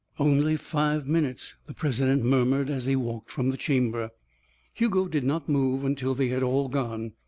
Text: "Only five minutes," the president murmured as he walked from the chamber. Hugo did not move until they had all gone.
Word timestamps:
"Only 0.17 0.57
five 0.57 1.07
minutes," 1.07 1.53
the 1.67 1.75
president 1.75 2.23
murmured 2.23 2.71
as 2.71 2.87
he 2.87 2.95
walked 2.95 3.29
from 3.29 3.49
the 3.51 3.55
chamber. 3.55 4.09
Hugo 4.73 5.07
did 5.07 5.23
not 5.23 5.47
move 5.47 5.83
until 5.85 6.15
they 6.15 6.29
had 6.29 6.41
all 6.41 6.69
gone. 6.69 7.13